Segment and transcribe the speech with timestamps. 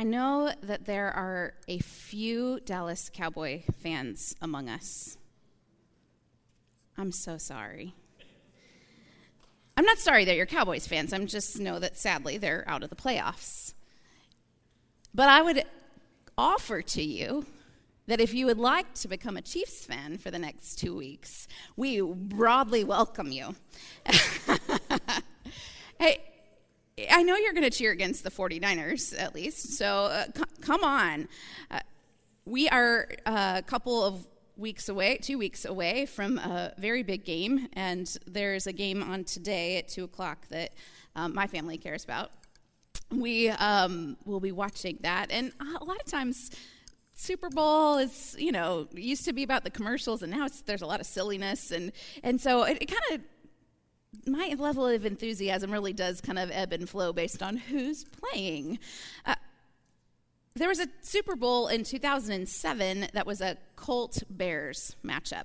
[0.00, 5.18] I know that there are a few Dallas Cowboy fans among us.
[6.96, 7.92] I'm so sorry.
[9.76, 11.12] I'm not sorry that you're Cowboys fans.
[11.12, 13.74] I'm just know that sadly they're out of the playoffs.
[15.14, 15.64] But I would
[16.38, 17.44] offer to you
[18.06, 21.46] that if you would like to become a Chiefs fan for the next two weeks,
[21.76, 23.54] we broadly welcome you.
[25.98, 26.29] hey,
[27.08, 30.84] I know you're going to cheer against the 49ers, at least, so uh, c- come
[30.84, 31.28] on.
[31.70, 31.80] Uh,
[32.44, 34.26] we are a couple of
[34.56, 39.24] weeks away, two weeks away from a very big game, and there's a game on
[39.24, 40.72] today at 2 o'clock that
[41.16, 42.30] um, my family cares about.
[43.10, 46.50] We um, will be watching that, and a lot of times,
[47.14, 50.86] Super Bowl is, you know, used to be about the commercials, and now there's a
[50.86, 53.20] lot of silliness, and and so it, it kind of
[54.26, 58.78] my level of enthusiasm really does kind of ebb and flow based on who's playing.
[59.24, 59.34] Uh,
[60.54, 65.44] there was a Super Bowl in 2007 that was a Colt Bears matchup.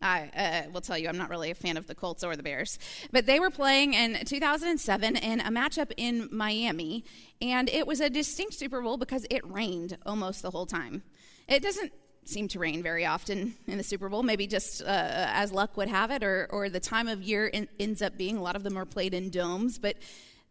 [0.00, 2.42] I uh, will tell you, I'm not really a fan of the Colts or the
[2.42, 2.78] Bears.
[3.10, 7.04] But they were playing in 2007 in a matchup in Miami,
[7.40, 11.02] and it was a distinct Super Bowl because it rained almost the whole time.
[11.48, 11.92] It doesn't
[12.28, 15.88] seem to rain very often in the Super Bowl, maybe just uh, as luck would
[15.88, 18.36] have it, or, or the time of year in, ends up being.
[18.36, 19.96] A lot of them are played in domes, but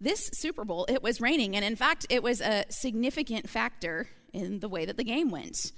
[0.02, 4.59] this Super Bowl, it was raining, and in fact, it was a significant factor in
[4.59, 5.72] the way that the game went.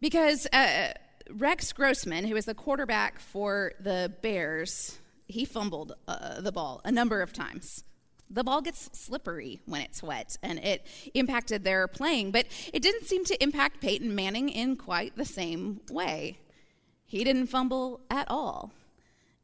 [0.00, 0.92] Because uh,
[1.30, 6.92] Rex Grossman, who was the quarterback for the Bears, he fumbled uh, the ball a
[6.92, 7.84] number of times.
[8.32, 13.04] The ball gets slippery when it's wet, and it impacted their playing, but it didn't
[13.04, 16.38] seem to impact Peyton Manning in quite the same way.
[17.04, 18.72] He didn't fumble at all.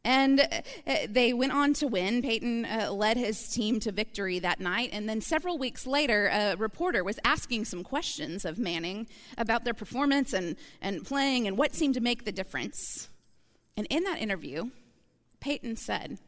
[0.05, 0.63] And uh,
[1.07, 2.23] they went on to win.
[2.23, 4.89] Peyton uh, led his team to victory that night.
[4.93, 9.75] And then several weeks later, a reporter was asking some questions of Manning about their
[9.75, 13.11] performance and, and playing and what seemed to make the difference.
[13.77, 14.71] And in that interview,
[15.41, 16.19] Peyton said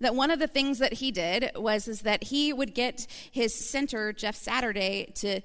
[0.00, 3.54] that one of the things that he did was is that he would get his
[3.54, 5.40] center, Jeff Saturday, to,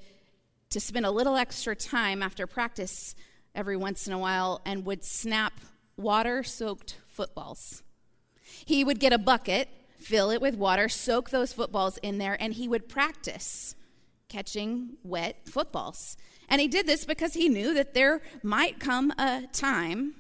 [0.70, 3.16] to spend a little extra time after practice
[3.56, 5.54] every once in a while and would snap
[5.98, 7.84] water soaked footballs.
[8.66, 12.54] He would get a bucket, fill it with water, soak those footballs in there, and
[12.54, 13.76] he would practice
[14.30, 16.18] catching wet footballs.
[16.50, 20.16] And he did this because he knew that there might come a time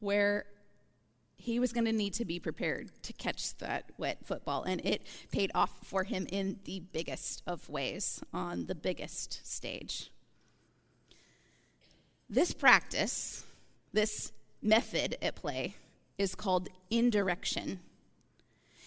[0.00, 0.46] where
[1.46, 4.64] he was going to need to be prepared to catch that wet football.
[4.64, 10.10] And it paid off for him in the biggest of ways on the biggest stage.
[12.28, 13.44] This practice,
[13.92, 15.76] this method at play,
[16.18, 17.78] is called indirection.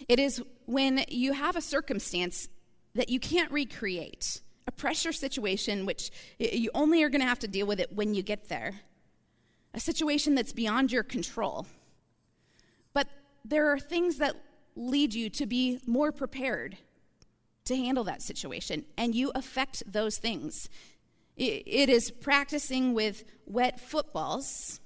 [0.09, 2.49] It is when you have a circumstance
[2.93, 7.47] that you can't recreate, a pressure situation which you only are going to have to
[7.47, 8.81] deal with it when you get there,
[9.73, 11.65] a situation that's beyond your control.
[13.45, 14.35] There are things that
[14.75, 16.77] lead you to be more prepared
[17.65, 20.69] to handle that situation, and you affect those things.
[21.37, 24.79] It is practicing with wet footballs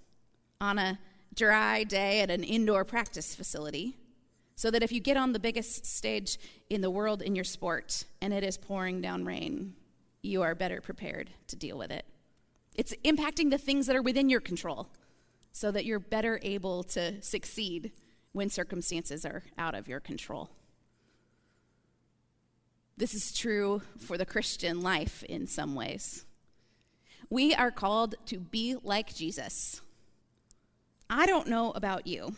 [0.61, 0.99] on a
[1.33, 3.97] dry day at an indoor practice facility
[4.55, 6.37] so that if you get on the biggest stage
[6.69, 9.73] in the world in your sport and it is pouring down rain,
[10.21, 12.05] you are better prepared to deal with it.
[12.75, 14.89] It's impacting the things that are within your control
[15.51, 17.91] so that you're better able to succeed
[18.33, 20.49] when circumstances are out of your control.
[22.97, 26.25] This is true for the Christian life in some ways.
[27.29, 29.81] We are called to be like Jesus.
[31.09, 32.35] I don't know about you,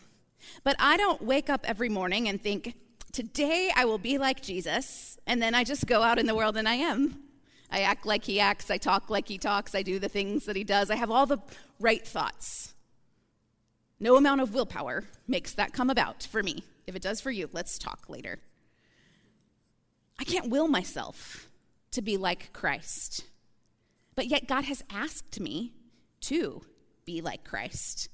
[0.64, 2.74] but I don't wake up every morning and think,
[3.12, 6.56] today I will be like Jesus, and then I just go out in the world
[6.56, 7.22] and I am.
[7.70, 10.56] I act like he acts, I talk like he talks, I do the things that
[10.56, 11.38] he does, I have all the
[11.80, 12.74] right thoughts.
[13.98, 16.64] No amount of willpower makes that come about for me.
[16.86, 18.38] If it does for you, let's talk later.
[20.18, 21.48] I can't will myself
[21.92, 23.24] to be like Christ.
[24.14, 25.72] But yet, God has asked me
[26.22, 26.62] to
[27.04, 28.08] be like Christ.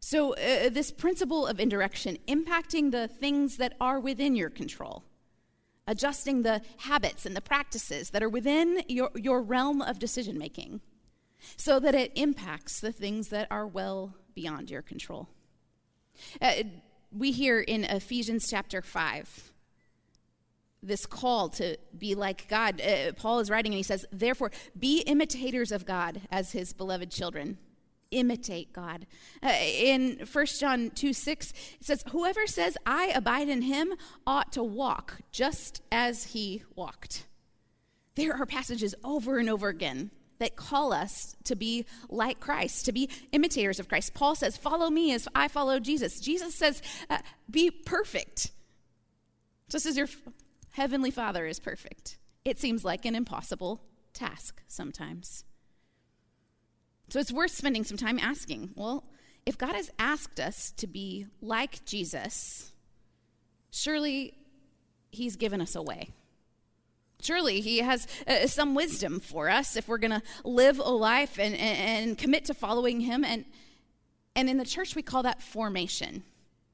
[0.00, 5.02] So, uh, this principle of indirection, impacting the things that are within your control,
[5.86, 10.82] adjusting the habits and the practices that are within your, your realm of decision making,
[11.56, 15.28] so that it impacts the things that are well beyond your control.
[16.40, 16.64] Uh,
[17.10, 19.52] we hear in Ephesians chapter 5
[20.82, 22.80] this call to be like God.
[22.80, 27.10] Uh, Paul is writing and he says, Therefore, be imitators of God as his beloved
[27.10, 27.58] children
[28.10, 29.06] imitate God.
[29.42, 33.94] Uh, in 1 John 2 6, it says, Whoever says, I abide in him,
[34.26, 37.26] ought to walk just as he walked.
[38.14, 40.10] There are passages over and over again
[40.44, 44.12] that call us to be like Christ, to be imitators of Christ.
[44.12, 46.20] Paul says, Follow me as I follow Jesus.
[46.20, 47.18] Jesus says, uh,
[47.50, 48.50] Be perfect,
[49.70, 50.06] just as your
[50.72, 52.18] heavenly Father is perfect.
[52.44, 53.80] It seems like an impossible
[54.12, 55.44] task sometimes.
[57.08, 59.04] So it's worth spending some time asking well,
[59.46, 62.70] if God has asked us to be like Jesus,
[63.70, 64.34] surely
[65.10, 66.10] He's given us a way.
[67.24, 71.38] Surely he has uh, some wisdom for us if we're going to live a life
[71.38, 71.78] and, and,
[72.08, 73.24] and commit to following him.
[73.24, 73.46] And,
[74.36, 76.22] and in the church, we call that formation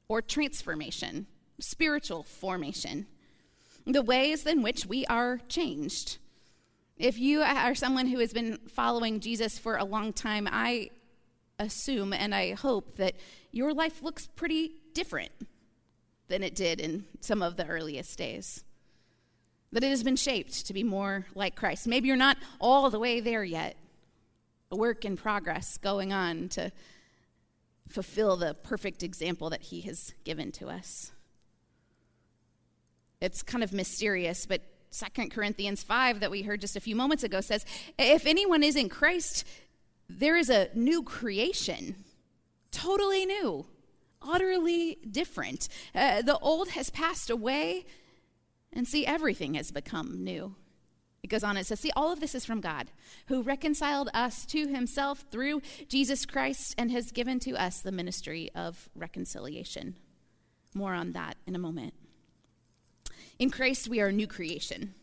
[0.08, 1.28] or transformation,
[1.60, 3.06] spiritual formation,
[3.86, 6.18] the ways in which we are changed.
[6.96, 10.90] If you are someone who has been following Jesus for a long time, I
[11.60, 13.14] assume and I hope that
[13.52, 15.30] your life looks pretty different
[16.26, 18.64] than it did in some of the earliest days
[19.72, 21.86] that it has been shaped to be more like Christ.
[21.86, 23.76] Maybe you're not all the way there yet,
[24.70, 26.72] a work in progress going on to
[27.88, 31.12] fulfill the perfect example that He has given to us.
[33.20, 37.22] It's kind of mysterious, but Second Corinthians 5 that we heard just a few moments
[37.22, 37.64] ago says,
[37.98, 39.46] If anyone is in Christ,
[40.08, 41.96] there is a new creation,
[42.72, 43.66] totally new,
[44.20, 45.68] utterly different.
[45.94, 47.86] Uh, the old has passed away
[48.72, 50.54] and see, everything has become new.
[51.22, 52.90] It goes on, it says, See, all of this is from God,
[53.26, 58.50] who reconciled us to himself through Jesus Christ and has given to us the ministry
[58.54, 59.96] of reconciliation.
[60.74, 61.94] More on that in a moment.
[63.38, 64.94] In Christ, we are a new creation.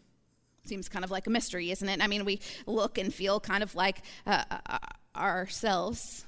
[0.65, 2.01] Seems kind of like a mystery, isn't it?
[2.01, 4.77] I mean, we look and feel kind of like uh, uh,
[5.15, 6.25] ourselves.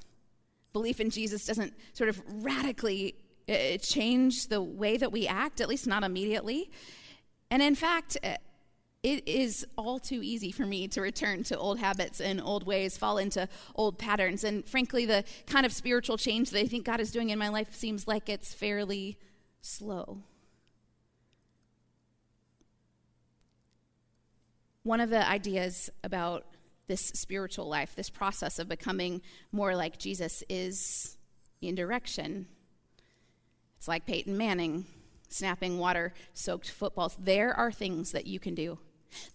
[0.71, 3.15] Belief in Jesus doesn't sort of radically
[3.49, 6.69] uh, change the way that we act, at least not immediately.
[7.51, 8.35] And in fact, uh,
[9.01, 12.97] it is all too easy for me to return to old habits and old ways,
[12.97, 14.43] fall into old patterns.
[14.43, 17.47] And frankly, the kind of spiritual change that I think God is doing in my
[17.47, 19.17] life seems like it's fairly
[19.61, 20.23] slow.
[24.83, 26.45] One of the ideas about
[26.87, 31.17] this spiritual life, this process of becoming more like Jesus, is
[31.61, 32.47] indirection.
[33.77, 34.85] It's like Peyton Manning
[35.29, 37.15] snapping water soaked footballs.
[37.19, 38.79] There are things that you can do,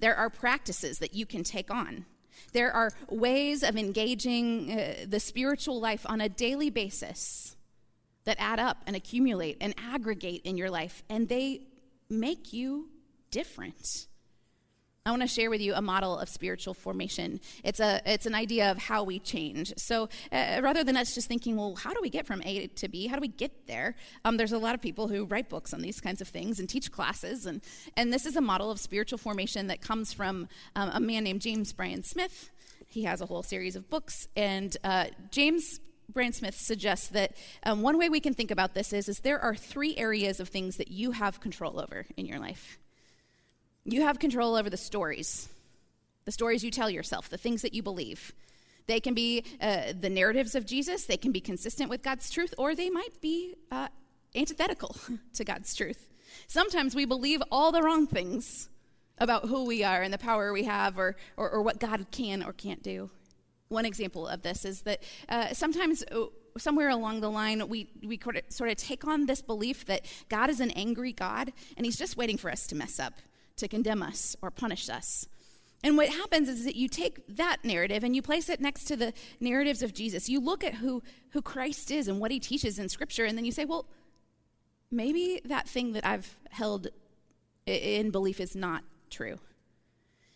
[0.01, 2.07] there are practices that you can take on.
[2.53, 7.57] There are ways of engaging uh, the spiritual life on a daily basis
[8.25, 11.67] that add up and accumulate and aggregate in your life, and they
[12.09, 12.89] make you
[13.31, 14.07] different.
[15.07, 17.39] I want to share with you a model of spiritual formation.
[17.63, 19.75] It's, a, it's an idea of how we change.
[19.77, 22.89] So uh, rather than us just thinking, well, how do we get from A to
[22.89, 23.07] B?
[23.07, 23.97] How do we get there?
[24.25, 26.71] Um, there's a lot of people who write books on these kinds of things and
[26.71, 27.45] teach classes.
[27.45, 27.61] And,
[27.99, 31.43] and this is a model of spiritual formation that comes from um, a man named
[31.43, 32.51] James Bryan Smith.
[32.89, 34.29] He has a whole series of books.
[34.35, 38.95] And uh, James Bryan Smith suggests that um, one way we can think about this
[38.95, 42.39] is, is there are three areas of things that you have control over in your
[42.39, 42.79] life.
[43.85, 45.49] You have control over the stories,
[46.25, 48.33] the stories you tell yourself, the things that you believe.
[48.87, 52.55] They can be uh, the narratives of Jesus, they can be consistent with God's truth,
[52.57, 53.89] or they might be uh,
[54.35, 54.97] antithetical
[55.35, 56.09] to God's truth.
[56.47, 58.69] Sometimes we believe all the wrong things
[59.19, 62.43] about who we are and the power we have or, or, or what God can
[62.43, 63.11] or can't do.
[63.69, 66.25] One example of this is that uh, sometimes uh,
[66.59, 70.61] somewhere along the line, we, we sort of take on this belief that God is
[70.61, 73.15] an angry God and he's just waiting for us to mess up
[73.57, 75.27] to condemn us or punish us.
[75.83, 78.97] And what happens is that you take that narrative and you place it next to
[78.97, 80.31] the narratives of Jesus.
[80.31, 83.45] You look at who, who Christ is and what he teaches in Scripture, and then
[83.45, 83.85] you say, well,
[84.91, 86.89] maybe that thing that I've held
[87.67, 89.39] in belief is not true.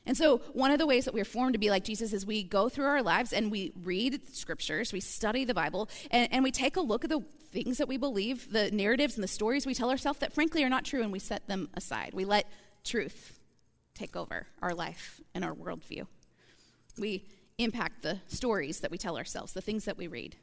[0.04, 2.42] And so, one of the ways that we're formed to be like Jesus is we
[2.42, 6.50] go through our lives and we read scriptures, we study the Bible, and, and we
[6.50, 7.20] take a look at the
[7.50, 10.70] things that we believe, the narratives and the stories we tell ourselves that frankly are
[10.70, 12.12] not true, and we set them aside.
[12.14, 12.46] We let
[12.84, 13.38] truth
[13.94, 16.06] take over our life and our worldview.
[16.98, 17.24] We
[17.58, 20.36] impact the stories that we tell ourselves, the things that we read.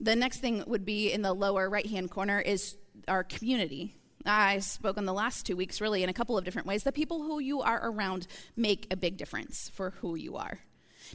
[0.00, 2.76] The next thing would be in the lower right hand corner is
[3.08, 3.94] our community.
[4.24, 6.82] I spoke in the last two weeks, really, in a couple of different ways.
[6.82, 8.26] The people who you are around
[8.56, 10.60] make a big difference for who you are.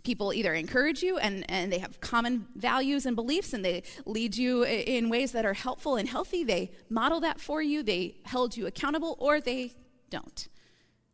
[0.04, 4.38] People either encourage you and, and they have common values and beliefs and they lead
[4.38, 6.46] you in ways that are helpful and healthy.
[6.46, 9.74] They model that for you, they held you accountable, or they
[10.12, 10.48] don't.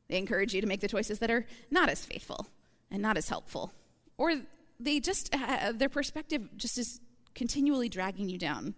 [0.09, 2.47] They encourage you to make the choices that are not as faithful
[2.91, 3.71] and not as helpful.
[4.17, 4.33] Or
[4.79, 6.99] they just, uh, their perspective just is
[7.35, 8.75] continually dragging you down,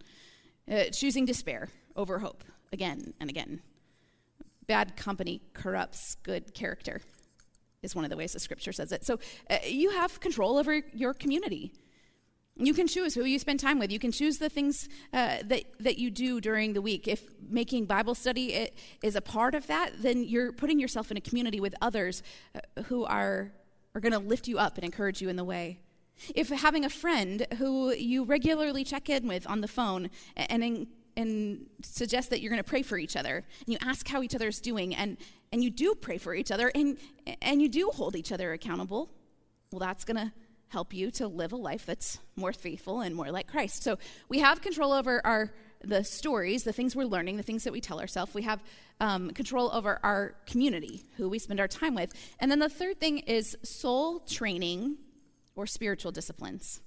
[0.71, 3.61] uh, choosing despair over hope again and again.
[4.67, 7.01] Bad company corrupts good character.
[7.81, 9.05] is one of the ways the scripture says it.
[9.05, 11.71] So uh, you have control over your community.
[12.61, 13.89] You can choose who you spend time with.
[13.89, 17.07] You can choose the things uh, that, that you do during the week.
[17.07, 18.69] If making Bible study
[19.01, 22.21] is a part of that, then you're putting yourself in a community with others
[22.53, 23.53] uh, who are,
[23.95, 25.79] are going to lift you up and encourage you in the way.
[26.35, 30.87] If having a friend who you regularly check in with on the phone and, and,
[31.15, 34.35] and suggest that you're going to pray for each other, and you ask how each
[34.35, 35.15] other is doing, and,
[35.53, 36.97] and you do pray for each other, and,
[37.41, 39.09] and you do hold each other accountable,
[39.71, 40.33] well, that's going to
[40.69, 43.83] help you to live a life that's more faithful and more like Christ.
[43.83, 43.97] So
[44.29, 47.81] we have control over our the stories, the things we're learning, the things that we
[47.81, 48.33] tell ourselves.
[48.33, 48.61] We have
[48.99, 52.13] um, control over our community, who we spend our time with.
[52.39, 54.97] And then the third thing is soul training
[55.55, 56.81] or spiritual disciplines.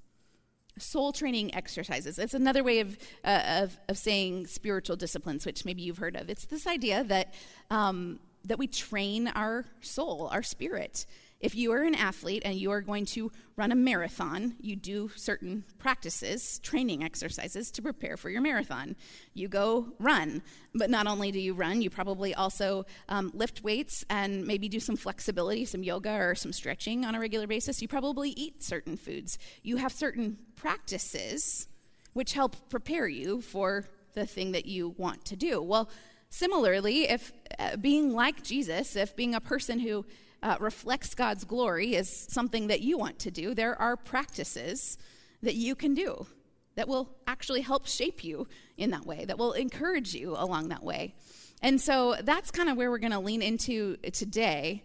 [0.79, 2.19] Soul training exercises.
[2.19, 6.31] It's another way of, uh, of, of, saying spiritual disciplines, which maybe you've heard of.
[6.31, 7.35] It's this idea that,
[7.71, 11.07] um, that we train our soul, our spirit.
[11.43, 15.11] If you are an athlete and you are going to run a marathon, you do
[15.17, 18.95] certain practices, training exercises to prepare for your marathon.
[19.35, 24.05] You go run, but not only do you run, you probably also um, lift weights
[24.09, 27.83] and maybe do some flexibility, some yoga or some stretching on a regular basis.
[27.83, 29.37] You probably eat certain foods.
[29.65, 31.67] You have certain practices
[32.13, 35.61] which help prepare you for the thing that you want to do.
[35.61, 35.91] Well,
[36.31, 40.05] similarly, if uh, being like Jesus, if being a person who
[40.43, 44.99] uh, reflects God's glory is something that you want to do, there are practices
[45.43, 46.27] that you can do
[46.75, 50.83] that will actually help shape you in that way, that will encourage you along that
[50.83, 51.15] way.
[51.61, 54.83] And so that's kind of where we're going to lean into today.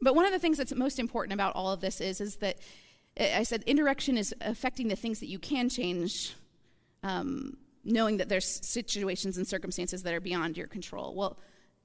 [0.00, 2.58] But one of the things that's most important about all of this is, is that
[3.18, 6.34] I said indirection is affecting the things that you can change,
[7.02, 11.14] um, knowing that there's situations and circumstances that are beyond your control.
[11.14, 11.38] Well,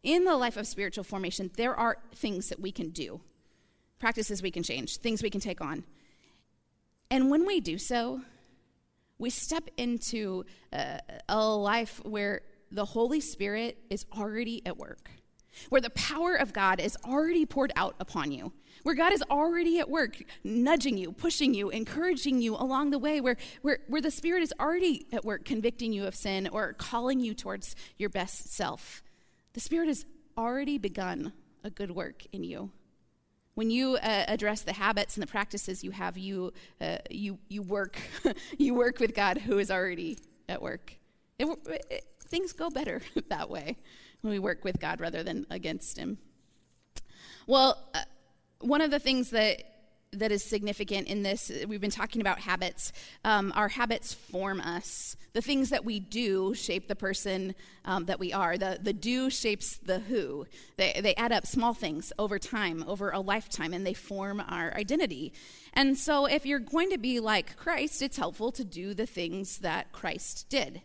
[0.04, 3.22] in the life of spiritual formation, there are things that we can do,
[4.00, 5.84] practices we can change, things we can take on.
[7.10, 8.22] And when we do so,
[9.20, 12.42] we step into a, a life where
[12.72, 15.12] the Holy Spirit is already at work,
[15.70, 18.54] where the power of God is already poured out upon you,
[18.84, 23.22] where God is already at work, nudging you, pushing you, encouraging you along the way,
[23.22, 27.20] where, where, where the Spirit is already at work, convicting you of sin or calling
[27.20, 29.04] you towards your best self.
[29.54, 30.06] The Spirit has
[30.38, 32.72] already begun a good work in you.
[33.54, 37.62] When you uh, address the habits and the practices you have, you, uh, you, you,
[37.62, 37.98] work,
[38.58, 40.18] you work with God who is already
[40.48, 40.96] at work.
[41.38, 41.48] It,
[41.90, 43.78] it, things go better that way
[44.22, 46.18] when we work with God rather than against Him.
[47.46, 48.00] Well, uh,
[48.62, 49.64] one of the things that
[50.14, 51.50] that is significant in this.
[51.68, 52.92] We've been talking about habits.
[53.24, 55.16] Um, our habits form us.
[55.32, 58.58] The things that we do shape the person um, that we are.
[58.58, 60.48] The, the do shapes the who.
[60.76, 64.74] They, they add up small things over time, over a lifetime, and they form our
[64.74, 65.32] identity.
[65.74, 69.60] And so, if you're going to be like Christ, it's helpful to do the things
[69.60, 70.82] that Christ did.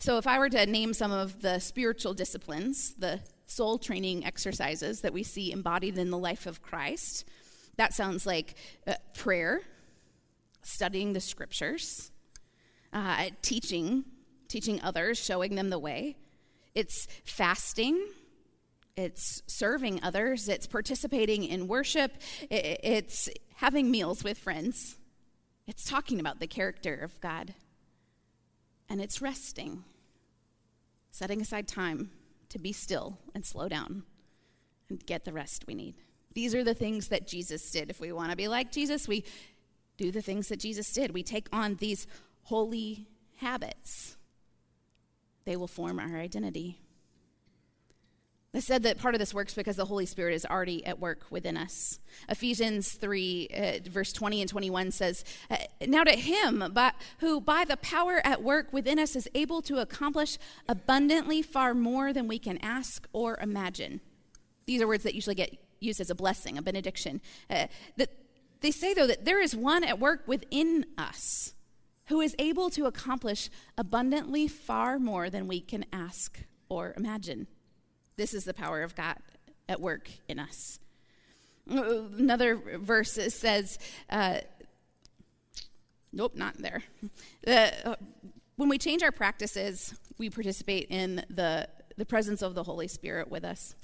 [0.00, 5.02] So, if I were to name some of the spiritual disciplines, the soul training exercises
[5.02, 7.24] that we see embodied in the life of Christ,
[7.76, 8.54] that sounds like
[8.86, 9.62] uh, prayer,
[10.62, 12.10] studying the scriptures,
[12.92, 14.04] uh, teaching,
[14.48, 16.16] teaching others, showing them the way.
[16.74, 18.06] It's fasting.
[18.96, 20.48] It's serving others.
[20.48, 22.12] It's participating in worship.
[22.50, 24.96] It's having meals with friends.
[25.66, 27.54] It's talking about the character of God.
[28.88, 29.82] And it's resting,
[31.10, 32.10] setting aside time
[32.50, 34.04] to be still and slow down
[34.88, 35.96] and get the rest we need.
[36.34, 37.90] These are the things that Jesus did.
[37.90, 39.24] If we want to be like Jesus, we
[39.96, 41.12] do the things that Jesus did.
[41.12, 42.06] We take on these
[42.42, 43.06] holy
[43.38, 44.16] habits,
[45.44, 46.80] they will form our identity.
[48.54, 51.26] I said that part of this works because the Holy Spirit is already at work
[51.28, 51.98] within us.
[52.28, 57.64] Ephesians 3, uh, verse 20 and 21 says, uh, Now to him but, who by
[57.64, 60.38] the power at work within us is able to accomplish
[60.68, 64.00] abundantly far more than we can ask or imagine.
[64.66, 67.20] These are words that usually get used as a blessing, a benediction.
[67.48, 68.10] Uh, that
[68.60, 71.54] they say, though, that there is one at work within us
[72.06, 77.46] who is able to accomplish abundantly far more than we can ask or imagine.
[78.16, 79.16] This is the power of God
[79.68, 80.78] at work in us.
[81.66, 83.78] Another verse says,
[84.10, 84.40] uh,
[86.12, 86.82] nope, not there.
[87.46, 87.96] Uh,
[88.56, 93.30] when we change our practices, we participate in the, the presence of the Holy Spirit
[93.30, 93.74] with us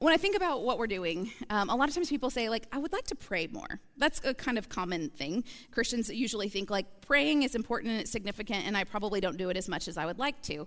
[0.00, 2.66] when I think about what we're doing, um, a lot of times people say, like,
[2.72, 3.80] I would like to pray more.
[3.98, 5.44] That's a kind of common thing.
[5.72, 9.50] Christians usually think, like, praying is important and it's significant, and I probably don't do
[9.50, 10.66] it as much as I would like to.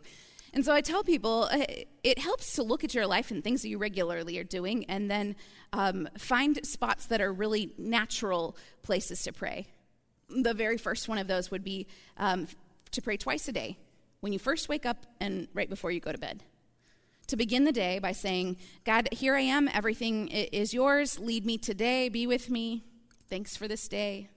[0.53, 1.65] And so I tell people uh,
[2.03, 5.09] it helps to look at your life and things that you regularly are doing and
[5.09, 5.35] then
[5.73, 9.65] um, find spots that are really natural places to pray.
[10.29, 11.87] The very first one of those would be
[12.17, 12.47] um,
[12.91, 13.79] to pray twice a day
[14.19, 16.43] when you first wake up and right before you go to bed.
[17.27, 21.57] To begin the day by saying, God, here I am, everything is yours, lead me
[21.57, 22.83] today, be with me,
[23.29, 24.27] thanks for this day,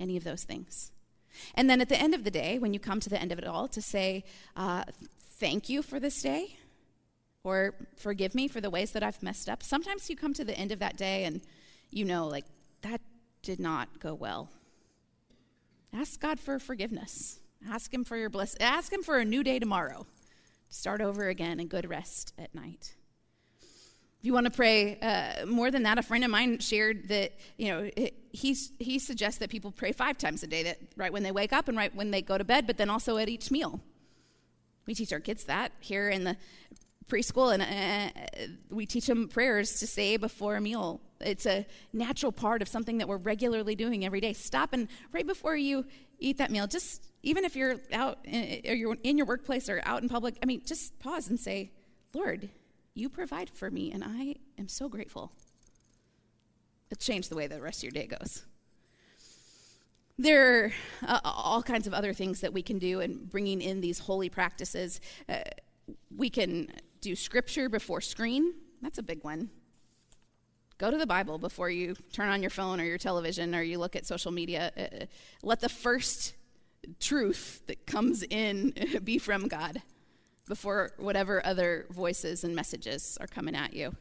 [0.00, 0.92] any of those things.
[1.54, 3.38] And then at the end of the day, when you come to the end of
[3.38, 4.24] it all, to say,
[4.56, 4.84] uh,
[5.20, 6.56] thank you for this day,
[7.44, 9.62] or forgive me for the ways that I've messed up.
[9.62, 11.42] Sometimes you come to the end of that day and
[11.90, 12.46] you know, like,
[12.80, 13.00] that
[13.42, 14.48] did not go well.
[15.92, 17.38] Ask God for forgiveness.
[17.68, 18.56] Ask Him for your bliss.
[18.58, 20.06] Ask Him for a new day tomorrow.
[20.72, 22.94] Start over again and good rest at night.
[23.60, 27.32] If you want to pray uh, more than that, a friend of mine shared that
[27.58, 27.90] you know
[28.30, 31.52] he he suggests that people pray five times a day, that right when they wake
[31.52, 33.82] up and right when they go to bed, but then also at each meal.
[34.86, 36.38] We teach our kids that here in the
[37.06, 41.02] preschool, and uh, we teach them prayers to say before a meal.
[41.20, 44.32] It's a natural part of something that we're regularly doing every day.
[44.32, 45.84] Stop and right before you
[46.18, 49.80] eat that meal, just even if you're out in, or you're in your workplace or
[49.84, 51.70] out in public, I mean, just pause and say,
[52.14, 52.48] Lord,
[52.94, 55.32] you provide for me, and I am so grateful.
[56.90, 58.44] It'll change the way the rest of your day goes.
[60.18, 60.72] There are
[61.06, 64.28] uh, all kinds of other things that we can do in bringing in these holy
[64.28, 65.00] practices.
[65.28, 65.38] Uh,
[66.14, 66.68] we can
[67.00, 68.52] do scripture before screen.
[68.82, 69.50] That's a big one.
[70.76, 73.78] Go to the Bible before you turn on your phone or your television or you
[73.78, 74.70] look at social media.
[74.76, 75.06] Uh,
[75.42, 76.34] let the first
[77.00, 78.74] truth that comes in
[79.04, 79.82] be from God
[80.48, 83.94] before whatever other voices and messages are coming at you.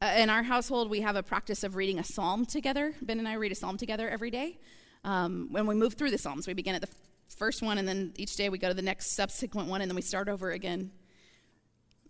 [0.00, 2.94] Uh, in our household, we have a practice of reading a psalm together.
[3.02, 4.58] Ben and I read a psalm together every day.
[5.04, 6.88] Um, when we move through the psalms, we begin at the
[7.36, 9.96] first one, and then each day we go to the next subsequent one, and then
[9.96, 10.90] we start over again.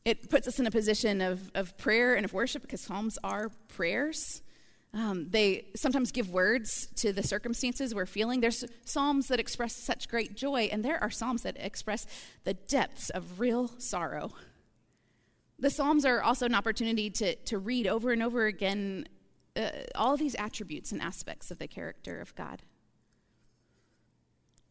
[0.05, 3.49] It puts us in a position of, of prayer and of worship because psalms are
[3.69, 4.43] prayers.
[4.95, 8.41] Um, they sometimes give words to the circumstances we're feeling.
[8.41, 12.07] There's psalms that express such great joy, and there are psalms that express
[12.45, 14.33] the depths of real sorrow.
[15.59, 19.09] The psalms are also an opportunity to, to read over and over again
[19.57, 22.63] uh, all these attributes and aspects of the character of God.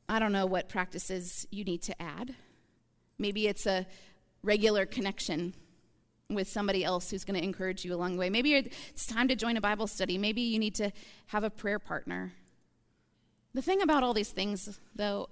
[0.08, 2.36] I don't know what practices you need to add.
[3.18, 3.86] Maybe it's a
[4.42, 5.54] regular connection
[6.30, 8.30] with somebody else who's going to encourage you along the way.
[8.30, 10.18] Maybe it's time to join a Bible study.
[10.18, 10.92] Maybe you need to
[11.28, 12.34] have a prayer partner.
[13.54, 15.30] The thing about all these things, though,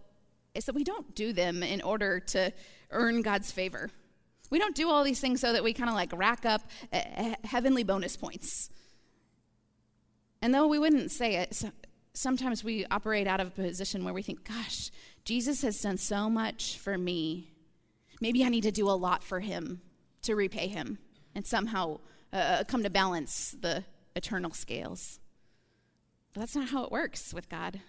[0.54, 2.52] is that we don't do them in order to
[2.92, 3.90] earn God's favor.
[4.50, 7.36] We don't do all these things so that we kind of like rack up uh,
[7.46, 8.70] heavenly bonus points.
[10.42, 11.64] And though we wouldn't say it,
[12.14, 14.92] sometimes we operate out of a position where we think, gosh,
[15.24, 17.54] Jesus has done so much for me.
[18.20, 19.82] Maybe I need to do a lot for him
[20.24, 20.98] to repay him
[21.36, 22.00] and somehow
[22.34, 23.84] uh, uh, come to balance the
[24.16, 25.20] eternal scales.
[26.34, 27.82] But that's not how it works with God.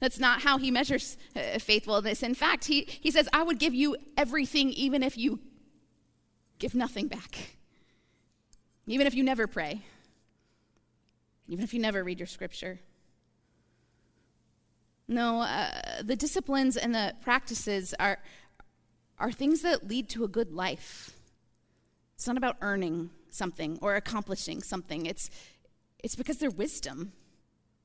[0.00, 2.22] That's not how he measures uh, faithfulness.
[2.22, 5.40] In fact, he, he says, I would give you everything even if you
[6.58, 7.56] give nothing back.
[8.86, 9.82] Even if you never pray.
[11.46, 12.80] Even if you never read your scripture.
[15.06, 18.18] No, uh, the disciplines and the practices are,
[19.18, 21.17] are things that lead to a good life.
[22.18, 25.06] It's not about earning something or accomplishing something.
[25.06, 25.30] It's,
[26.02, 27.12] it's because they're wisdom,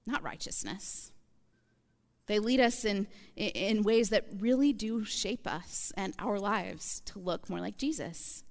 [0.07, 1.11] not righteousness.
[2.25, 7.19] They lead us in, in ways that really do shape us and our lives to
[7.19, 8.43] look more like Jesus.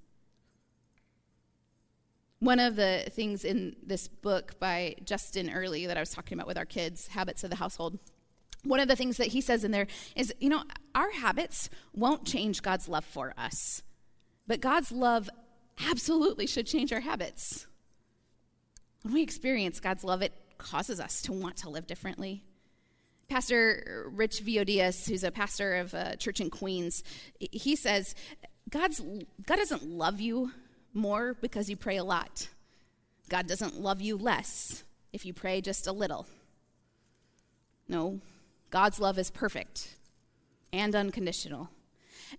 [2.39, 6.47] One of the things in this book by Justin Earley that I was talking about
[6.47, 7.99] with our kids, Habits of the Household,
[8.63, 10.63] one of the things that he says in there is, you know,
[10.95, 13.83] our habits won't change God's love for us,
[14.47, 15.29] but God's love
[15.89, 17.67] absolutely should change our habits.
[19.03, 22.45] When we experience God's love, it causes us to want to live differently.
[23.29, 27.03] Pastor Rich Villodas, who's a pastor of a church in Queens,
[27.39, 28.15] he says,
[28.71, 29.01] God's,
[29.47, 30.53] God doesn't love you
[30.95, 32.49] more because you pray a lot.
[33.29, 36.27] God doesn't love you less if you pray just a little.
[37.89, 38.21] No,
[38.71, 39.97] God's love is perfect
[40.73, 41.71] and unconditional.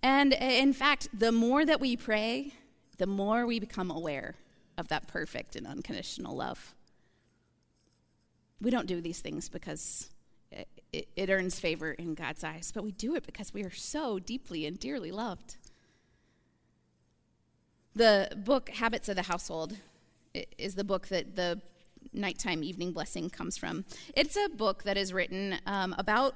[0.02, 2.52] And in fact, the more that we pray,
[2.98, 4.34] the more we become aware
[4.76, 6.74] of that perfect and unconditional love.
[8.60, 10.10] We don't do these things because
[10.50, 13.70] it, it, it, earns favor in God's eyes, but we do it because we are
[13.70, 15.56] so deeply and dearly loved.
[17.94, 19.76] The book Habits of the Household
[20.58, 21.60] is the book that the
[22.12, 23.84] nighttime evening blessing comes from.
[24.14, 26.34] It's a book that is written um, about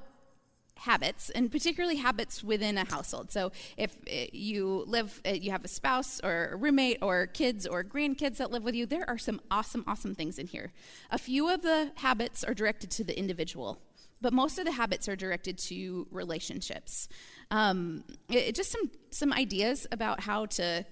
[0.79, 3.31] habits, and particularly habits within a household.
[3.31, 7.67] So, if uh, you live, uh, you have a spouse or a roommate or kids
[7.67, 10.71] or grandkids that live with you, there are some awesome, awesome things in here.
[11.11, 13.79] A few of the habits are directed to the individual,
[14.21, 17.07] but most of the habits are directed to relationships.
[17.51, 20.85] Um, it, just some some ideas about how to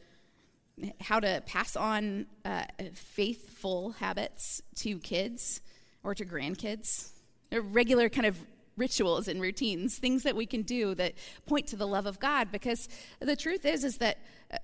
[1.02, 5.62] how to pass on uh, faithful habits to kids
[6.04, 7.10] or to grandkids.
[7.52, 8.38] a Regular kind of
[8.78, 11.13] rituals and routines, things that we can do that
[11.46, 12.52] point to the love of God.
[12.52, 12.88] Because
[13.20, 14.20] the truth is, is that
[14.52, 14.58] uh,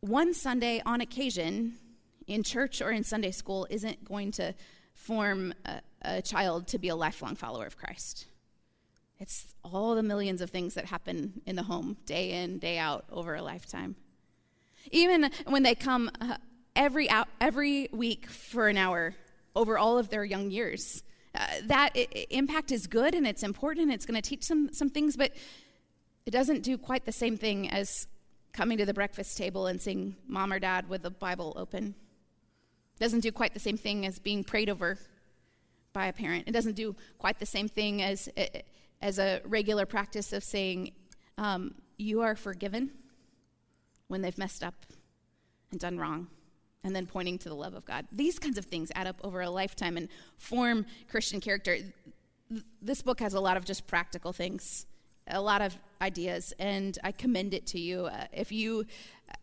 [0.00, 1.74] one Sunday on occasion
[2.26, 4.54] in church or in Sunday school isn't going to
[4.94, 8.26] form a, a child to be a lifelong follower of Christ.
[9.18, 13.04] It's all the millions of things that happen in the home, day in, day out,
[13.12, 13.96] over a lifetime.
[14.90, 16.36] Even when they come uh,
[16.74, 19.14] every, out, every week for an hour
[19.54, 21.02] over all of their young years,
[21.34, 24.72] uh, that I- impact is good and it's important and it's going to teach them
[24.72, 25.32] some things, but
[26.26, 28.06] it doesn't do quite the same thing as
[28.52, 31.94] coming to the breakfast table and seeing mom or dad with the Bible open.
[32.96, 34.98] It doesn't do quite the same thing as being prayed over
[35.92, 36.44] by a parent.
[36.46, 38.28] It doesn't do quite the same thing as,
[39.02, 40.92] as a regular practice of saying,
[41.36, 42.92] um, You are forgiven
[44.06, 44.74] when they've messed up
[45.72, 46.28] and done wrong
[46.84, 48.06] and then pointing to the love of God.
[48.12, 51.78] These kinds of things add up over a lifetime and form Christian character.
[52.80, 54.86] This book has a lot of just practical things,
[55.26, 58.06] a lot of ideas, and I commend it to you.
[58.06, 58.84] Uh, if you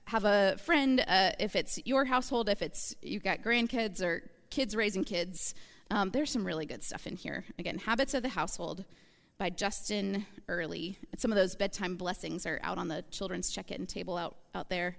[0.06, 4.75] have a friend, uh, if it's your household, if it's you've got grandkids or kids
[4.75, 5.56] raising kids,
[5.89, 7.43] um, there's some really good stuff in here.
[7.58, 8.86] Again, Habits of the Household
[9.38, 10.99] by Justin Earley.
[11.17, 14.95] some of those bedtime blessings are out on the children's check-in table out, out there.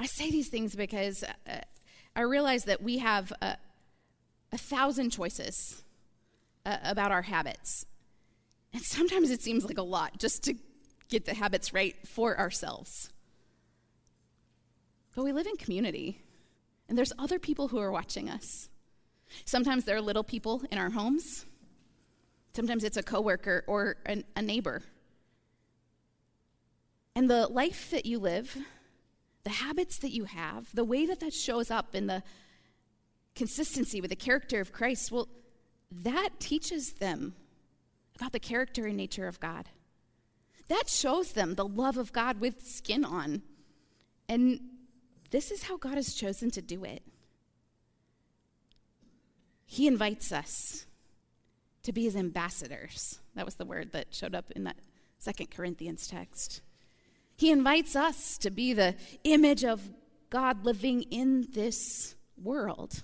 [0.00, 1.58] I say these things because uh,
[2.16, 3.58] I realize that we have a,
[4.50, 5.84] a thousand choices
[6.64, 7.84] uh, about our habits.
[8.72, 10.54] And sometimes it seems like a lot just to
[11.10, 13.10] get the habits right for ourselves.
[15.14, 16.22] But we live in community,
[16.88, 18.70] and there's other people who are watching us.
[19.44, 21.44] Sometimes there are little people in our homes.
[22.54, 24.80] Sometimes it's a coworker or an, a neighbor.
[27.14, 28.56] And the life that you live
[29.44, 32.22] the habits that you have, the way that that shows up in the
[33.34, 35.28] consistency with the character of Christ, well,
[35.90, 37.34] that teaches them
[38.16, 39.70] about the character and nature of God.
[40.68, 43.42] That shows them the love of God with skin on.
[44.28, 44.60] And
[45.30, 47.02] this is how God has chosen to do it.
[49.64, 50.86] He invites us
[51.82, 53.20] to be his ambassadors.
[53.34, 54.76] That was the word that showed up in that
[55.18, 56.60] Second Corinthians text.
[57.40, 59.80] He invites us to be the image of
[60.28, 63.02] God living in this world.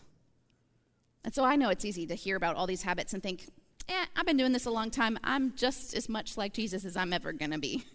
[1.24, 3.48] And so I know it's easy to hear about all these habits and think,
[3.88, 5.18] eh, I've been doing this a long time.
[5.24, 7.86] I'm just as much like Jesus as I'm ever going to be.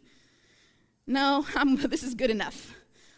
[1.05, 2.73] No, I'm, this is good enough.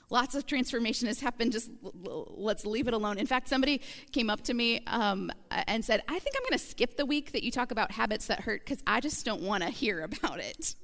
[0.10, 1.54] Lots of transformation has happened.
[1.54, 3.18] Just let's leave it alone.
[3.18, 3.80] In fact, somebody
[4.12, 7.32] came up to me um, and said, I think I'm going to skip the week
[7.32, 10.42] that you talk about habits that hurt because I just don't want to hear about
[10.42, 10.76] it.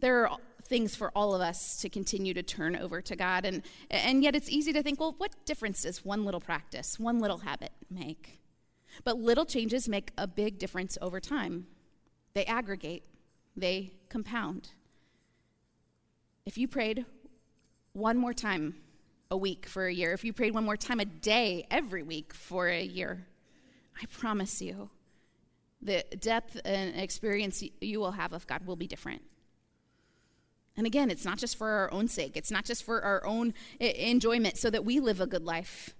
[0.00, 3.44] There are things for all of us to continue to turn over to God.
[3.44, 7.18] And, and yet it's easy to think, well, what difference does one little practice, one
[7.18, 8.40] little habit make?
[9.02, 11.66] But little changes make a big difference over time.
[12.34, 13.04] They aggregate,
[13.56, 14.70] they compound.
[16.46, 17.04] If you prayed
[17.92, 18.76] one more time
[19.30, 22.34] a week for a year, if you prayed one more time a day every week
[22.34, 23.26] for a year,
[24.00, 24.90] I promise you,
[25.80, 29.22] the depth and experience you will have of God will be different.
[30.76, 33.54] And again, it's not just for our own sake, it's not just for our own
[33.80, 35.94] eh, enjoyment so that we live a good life.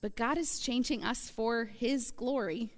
[0.00, 2.70] But God is changing us for His glory.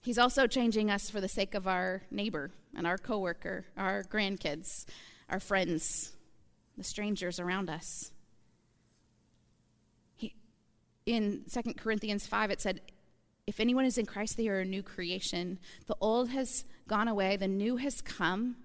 [0.00, 4.86] He's also changing us for the sake of our neighbor and our coworker, our grandkids,
[5.28, 6.12] our friends,
[6.78, 8.12] the strangers around us.
[10.16, 10.34] He,
[11.04, 12.80] in 2 Corinthians 5, it said,
[13.46, 15.58] If anyone is in Christ, they are a new creation.
[15.86, 18.56] The old has gone away, the new has come.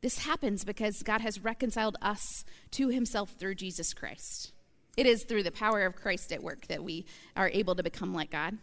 [0.00, 4.52] This happens because God has reconciled us to himself through Jesus Christ.
[4.96, 7.06] It is through the power of Christ at work that we
[7.36, 8.58] are able to become like God.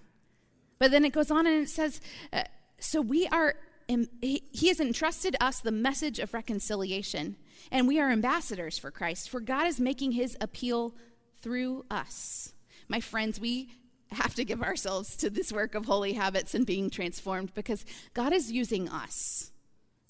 [0.79, 1.99] But then it goes on and it says,
[2.31, 2.43] uh,
[2.79, 3.55] so we are,
[3.87, 7.37] he, he has entrusted us the message of reconciliation,
[7.71, 10.93] and we are ambassadors for Christ, for God is making his appeal
[11.41, 12.53] through us.
[12.89, 13.69] My friends, we
[14.11, 18.33] have to give ourselves to this work of holy habits and being transformed because God
[18.33, 19.51] is using us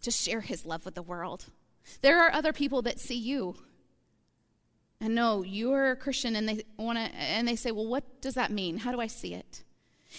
[0.06, 1.46] to share his love with the world.
[2.02, 3.56] There are other people that see you
[5.02, 8.36] and know you're a Christian and they want to and they say, "Well, what does
[8.36, 8.78] that mean?
[8.78, 9.64] How do I see it?"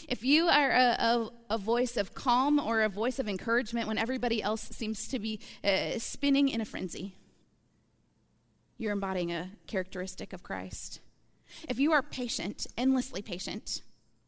[0.08, 3.96] If you are a, a, a, voice of calm or a voice of encouragement when
[3.96, 7.14] everybody else seems to be uh, spinning in a frenzy,
[8.76, 11.00] you're embodying a characteristic of Christ.
[11.68, 13.80] If you are patient, endlessly patient,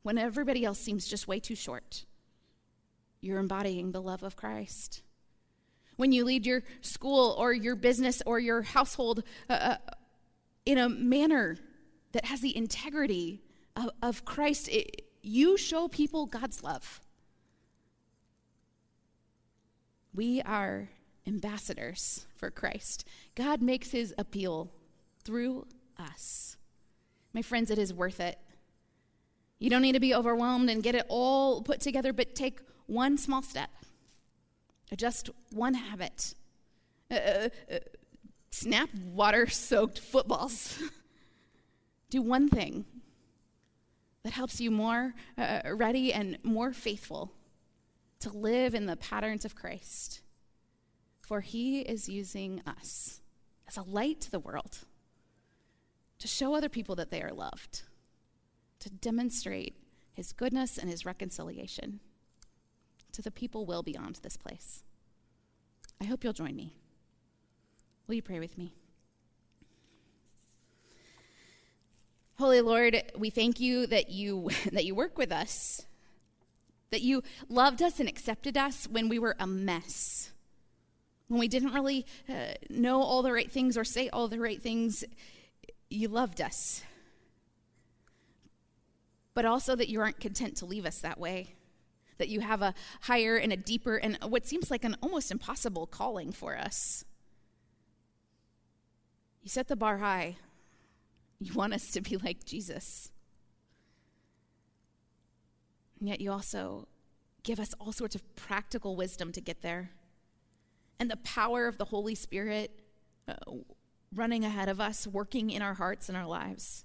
[0.03, 2.07] when everybody else seems just way too short,
[3.21, 5.03] you're embodying the love of Christ.
[5.99, 9.77] When you lead your school or your business or your household uh, uh
[10.65, 11.57] in a manner
[12.13, 13.43] that has the integrity
[13.75, 17.01] of, of Christ, it, you show people God's love.
[20.15, 20.89] We are
[21.27, 23.05] ambassadors for Christ.
[23.35, 24.71] God makes his appeal
[25.25, 25.67] through
[25.99, 26.57] us.
[27.33, 28.39] My friends, it is worth it.
[29.59, 33.19] You don't need to be overwhelmed and get it all put together, but take one
[33.19, 33.71] small step,
[34.97, 36.35] just one habit.
[37.11, 37.79] Uh, uh, uh
[38.51, 40.79] snap water soaked footballs.
[42.11, 42.87] Do one thing
[44.23, 47.33] that helps you more uh, ready and more faithful
[48.21, 50.23] to live in the patterns of Christ.
[51.21, 53.21] For he is using us
[53.67, 54.79] as a light to the world
[56.19, 57.83] to show other people that they are loved,
[58.81, 59.77] to demonstrate
[60.13, 62.01] his goodness and his reconciliation
[63.19, 64.85] to the people will be beyond this place.
[66.01, 66.73] I hope you'll join me.
[68.07, 68.75] Will you pray with me?
[72.39, 75.85] Holy Lord, we thank you that you that you work with us.
[76.91, 80.31] That you loved us and accepted us when we were a mess.
[81.27, 84.63] When we didn't really uh, know all the right things or say all the right
[84.63, 85.03] things,
[85.91, 86.85] you loved us.
[89.35, 91.57] But also that you aren't content to leave us that way.
[92.19, 95.87] That you have a higher and a deeper and what seems like an almost impossible
[95.87, 97.05] calling for us.
[99.43, 100.37] You set the bar high
[101.41, 103.11] you want us to be like Jesus.
[106.01, 106.89] And yet you also
[107.43, 109.91] give us all sorts of practical wisdom to get there.
[110.99, 112.83] And the power of the Holy Spirit
[113.29, 113.35] uh,
[114.15, 116.85] running ahead of us, working in our hearts and our lives.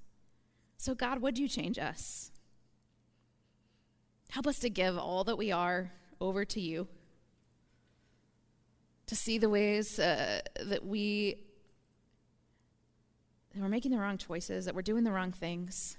[0.77, 2.31] So, God, would you change us?
[4.33, 6.87] Help us to give all that we are over to you,
[9.05, 11.37] to see the ways uh, that we
[13.53, 15.97] that we're making the wrong choices, that we're doing the wrong things.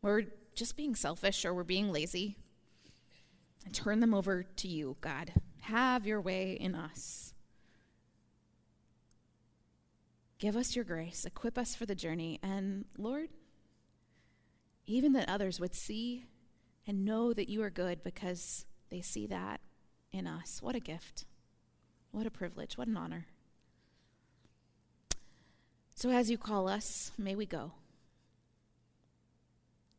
[0.00, 2.36] We're just being selfish or we're being lazy.
[3.64, 5.32] And turn them over to you, God.
[5.62, 7.34] Have your way in us.
[10.38, 13.30] Give us your grace, equip us for the journey, and Lord,
[14.86, 16.26] even that others would see
[16.88, 19.60] and know that you are good because they see that
[20.10, 20.60] in us.
[20.62, 21.26] What a gift.
[22.10, 22.78] What a privilege.
[22.78, 23.26] What an honor.
[25.94, 27.72] So as you call us, may we go.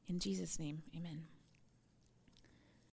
[0.08, 1.28] In Jesus' name, amen.